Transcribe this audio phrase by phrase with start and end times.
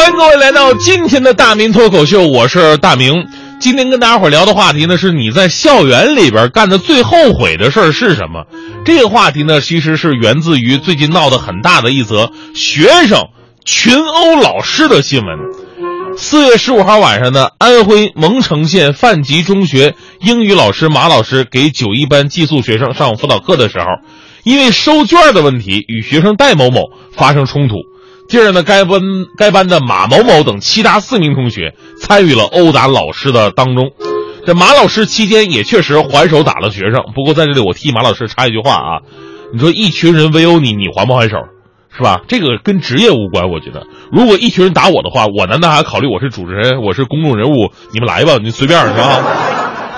[0.00, 3.26] 欢迎各位来到今天的大明脱口秀，我是大明。
[3.60, 8.46] 今天跟大家伙聊的话题呢，是你在校园里边干的最后悔的事儿是什么？
[8.86, 13.26] 这个话题呢，其实是源自于最近闹得很大的一则学生
[13.66, 15.36] 群殴老师的新闻。
[16.16, 23.84] 四月十五号晚上呢，安徽蒙城县范集中学英语老师马老师给九一班寄宿学生上辅导课的时候，
[24.44, 27.74] 因为收卷的问题与学生戴某某发生冲突。
[28.30, 29.00] 接着呢，该班
[29.36, 33.90] 该班的马某某等其他四名同学参与了殴打老师的当中。
[34.46, 37.12] 这马老师期间也确实还手打了学生。
[37.12, 39.02] 不过在这里，我替马老师插一句话啊，
[39.52, 41.38] 你说一群人围殴你，你还不还手，
[41.94, 42.20] 是吧？
[42.28, 43.50] 这个跟职业无关。
[43.50, 47.72] 我觉得，如果一群人打我的话，我难道还考虑我是主持人，我是公众人物？
[47.92, 49.20] 你们来吧，你随便是吧？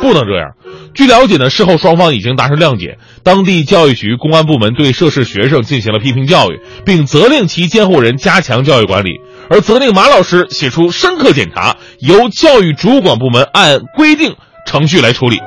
[0.00, 0.52] 不能这样。
[0.94, 14.34] 据了解呢，事后双方已经达成谅解，当地教育局、公安部门对涉事学生进行了批评教育，并责令其监护人加强教育管理，而责令马老师写出深刻检查，由教育主管部门按规定
[14.66, 15.38] 程序来处理。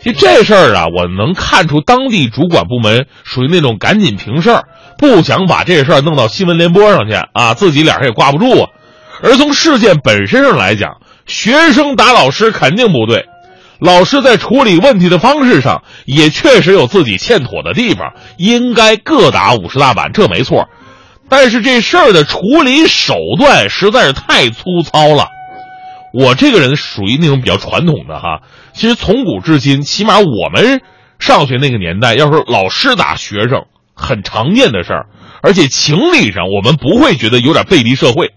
[0.00, 4.64] 其实这事儿啊，我能看出当地主管部门属于那种赶紧平事儿，
[4.98, 8.68] 不想把这事儿弄到新闻联播上去啊，自己脸上也挂不住啊。
[9.22, 13.24] 而从事件本身上来讲，学生打老师肯定不对。
[13.80, 20.68] 老师在处理问题的方式上也确实有自己欠妥的地方，应该各打五十大板，这没错。
[21.28, 25.28] 但是这事儿的处理手段实在是太粗糙了。
[26.12, 30.80] 我这个人属于那种比较传统的哈，其实从古至今，起码我们
[31.18, 33.64] 上学那个年代，要是老师打学生，
[33.94, 35.06] 很常见的事儿，
[35.42, 38.30] 而且情理上我们不会觉得有点背离社会。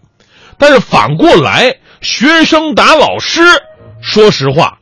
[0.58, 3.42] 但是反过来，学生打老师，
[4.02, 4.80] 说实话。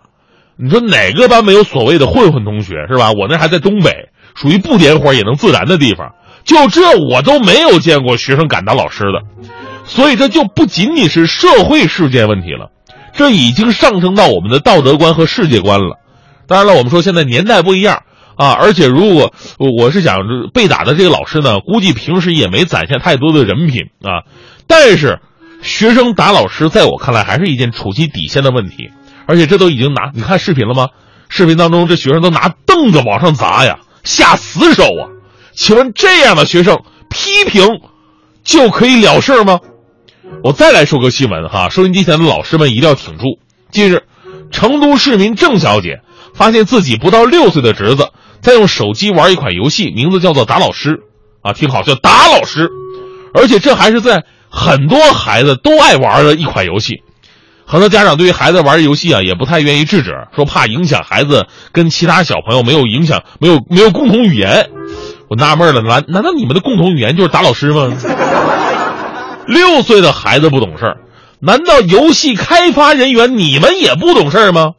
[0.58, 3.12] 你说哪个班没有所谓的混混同学是吧？
[3.12, 6.14] 我那还在东北，属于不点火也能自燃的地方。
[6.46, 9.50] 就这我都没有见过学生敢打老师的，
[9.84, 12.70] 所以这就不仅仅是社会事件问题了，
[13.14, 16.00] 这已经上升到我们的道德观和世界观了。
[16.48, 18.04] 当然了，我们说现在年代不一样
[18.38, 20.20] 啊，而且如果我是想
[20.54, 24.30] 被打的这个老师呢，估计平时也没展现太多的人品啊。
[24.68, 25.20] 但是，
[25.64, 28.92] 学生打老师，在我看来还是一件触及底线的问题。
[29.28, 30.90] 而且这都已经拿你看视频了吗？
[31.28, 35.10] 视频当中这学生都拿凳子往上砸呀，下死手啊！
[35.54, 37.68] 请问这样的学生批评
[38.44, 39.60] 就可以了事吗？
[40.44, 43.40] 我再来说个新闻哈，收音机前的老师们一定要挺住。
[43.72, 44.04] 近日，
[44.52, 46.02] 成都市民郑小姐
[46.36, 48.10] 发现自己不到六岁的侄子
[48.42, 51.00] 在用手机玩一款游戏，名字叫做“打老师”，
[51.42, 52.70] 啊，听好，叫“打老师”，
[53.34, 57.02] 而且这还是在很多孩子都爱玩的一款游戏。
[57.68, 64.70] 很多家长对于孩子玩游戏啊，也不太愿意制止，说怕影响孩子跟其他小朋友没有影响，没有没有共同语言。
[65.28, 67.92] 我纳闷了，难难道你们的共同语言就是打老师吗？
[69.48, 70.98] 六岁的孩子不懂事儿，
[71.40, 74.74] 难道游戏开发人员你们也不懂事儿吗？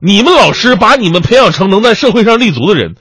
[0.00, 2.94] 你们老师把你们培养成能在社会上立足的人，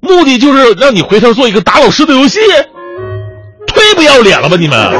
[0.00, 2.38] 目的就是让你回头做一个打老师的游戏，
[3.66, 4.92] 忒不要脸了吧你们！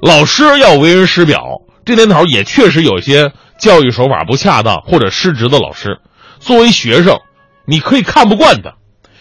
[0.00, 1.40] 老师要为人师表。
[1.84, 5.98] 这年头也确实有些教育手法不恰当或者失职的老师，
[6.40, 7.18] 作为学生，
[7.66, 8.74] 你可以看不惯他，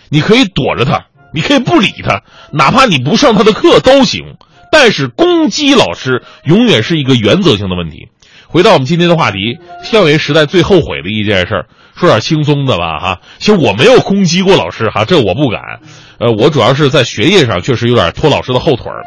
[0.09, 4.37] 你可以躲着他，你可以不理他，哪怕你不上他的课都行。
[4.71, 8.09] 但是攻击老师永远是一个原则性的问题。
[8.47, 13.21] 回到我们今天的话题，校园时代最后悔的一件事儿，说点轻松的吧哈。
[13.37, 15.61] 其实我没有攻击过老师哈，这我不敢。
[16.19, 19.03] 呃，我主要是在学业上确实有点拖老师的后腿儿。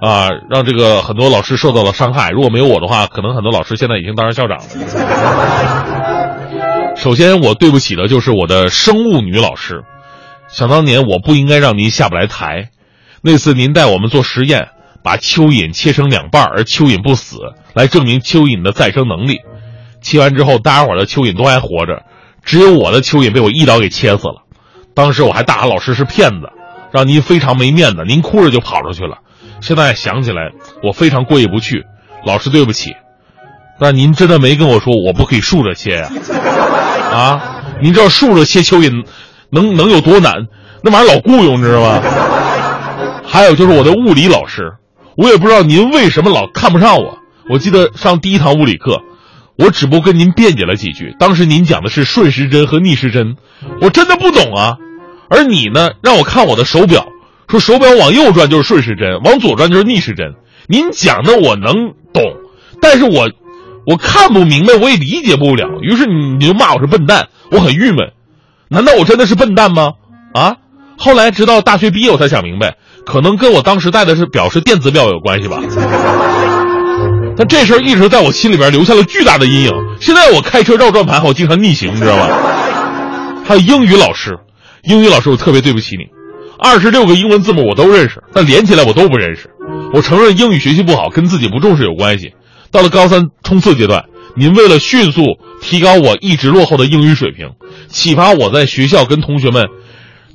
[0.00, 2.30] 啊，让这个很多老师受到了伤害。
[2.30, 4.64] 如果没有我的话，可能很多老师现在已经当上校长了。
[6.96, 9.84] 首先，我对不起的就是我的生物女老师。
[10.48, 12.70] 想当年，我不应该让您下不来台。
[13.22, 14.68] 那次您带我们做实验，
[15.04, 17.36] 把蚯蚓切成两半而蚯蚓不死，
[17.74, 19.40] 来证明蚯蚓的再生能力。
[20.00, 22.04] 切完之后，大家伙的蚯蚓都还活着，
[22.42, 24.44] 只有我的蚯蚓被我一刀给切死了。
[24.94, 26.50] 当时我还大喊老师是骗子，
[26.90, 28.04] 让您非常没面子。
[28.06, 29.18] 您哭着就跑出去了。
[29.60, 30.50] 现在想起来，
[30.82, 31.84] 我非常过意不去，
[32.26, 32.94] 老师对不起。
[33.78, 36.10] 但您真的没跟我说我不可以竖着切呀？
[37.12, 39.04] 啊，您知道竖着切蚯蚓
[39.50, 40.32] 能能有多难？
[40.82, 42.02] 那玩意儿老雇佣，你知道吗？
[43.26, 44.74] 还有就是我的物理老师，
[45.16, 47.18] 我也不知道您为什么老看不上我。
[47.48, 49.02] 我记得上第一堂物理课，
[49.56, 51.14] 我只不过跟您辩解了几句。
[51.18, 53.36] 当时您讲的是顺时针和逆时针，
[53.80, 54.76] 我真的不懂啊。
[55.28, 57.06] 而你呢，让我看我的手表。
[57.50, 60.34] 说手表往右转就是顺时针，往左转就是逆时针。
[60.68, 62.22] 您讲的我能懂，
[62.80, 63.28] 但是我
[63.86, 65.66] 我看不明白，我也理解不了。
[65.82, 68.12] 于是你你就骂我是笨蛋，我很郁闷。
[68.68, 69.94] 难道我真的是笨蛋吗？
[70.32, 70.56] 啊！
[70.96, 75.58] 后来直到大学毕业，我才想明白，可能跟我当时戴的是表是电子表有关系吧。
[77.36, 79.72] 但这事儿一直在我心里边留下了巨大的阴影。
[79.98, 82.28] 现在我开车绕转盘，我经常逆行，你知道吧？
[83.44, 84.38] 还有英语老师，
[84.84, 86.04] 英语老师，我特别对不起你。
[86.62, 89.48] 二十六个英文字母我都认识，但连起来我都不认识。
[89.94, 92.34] 我承认英语学习不好跟自己不重视有关系。
[92.70, 94.04] 到了高三冲刺阶段，
[94.36, 95.22] 您为了迅速
[95.62, 97.52] 提高我一直落后的英语水平，
[97.88, 99.68] 启发我在学校跟同学们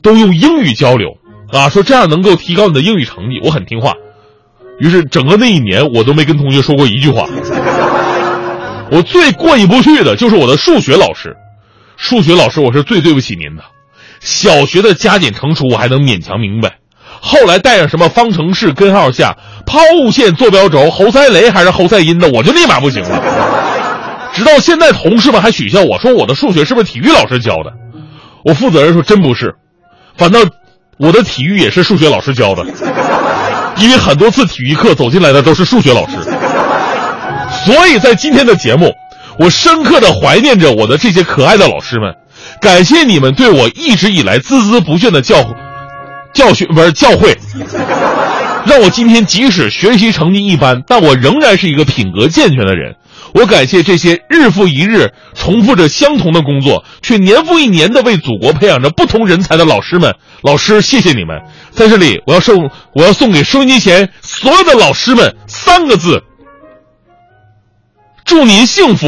[0.01, 1.17] 都用英语交流
[1.51, 3.39] 啊，说这样能够提高你的英语成绩。
[3.43, 3.93] 我很听话，
[4.79, 7.29] 于是整个那一年我都没跟同学说过一句话。
[8.89, 11.35] 我最过意不去的就是我的数学老师，
[11.97, 13.63] 数学老师我是最对不起您的。
[14.25, 16.77] 小学的加减乘除我还能勉强明白，
[17.21, 19.37] 后来带上什么方程式、根号下、
[19.67, 23.21] 抛物线、坐标轴、侯赛雷还是侯赛因的，我就立马不行了。
[24.33, 27.71] 直到现在，同事们还取笑我说我的数学是不是体育老师教的？
[28.43, 29.53] 我负责任说真不是，
[30.17, 30.39] 反倒
[30.97, 32.65] 我的体育也是数学老师教的，
[33.77, 36.15] 因为很多次体育课走进来的都是数学老师。
[37.63, 38.91] 所以在今天的节目，
[39.37, 42.11] 我深刻的怀念着我的这些可爱的老师们。
[42.61, 45.43] 感谢你们对我一直以来孜孜不倦的教
[46.33, 47.35] 教训，不是教诲，
[48.65, 52.95] 让我今天即使学习成绩一般，但我仍然是一个品格健全的人。
[53.33, 60.15] 我感谢这些日复一日重复着相同的工作，却年复一年的为祖国培养着不同人才的老师们。
[60.41, 61.41] 老师，谢谢你们！
[61.71, 66.23] 在这里，我要送我要送给收音机前所有的老师们三个字：
[68.23, 69.07] 祝您幸福。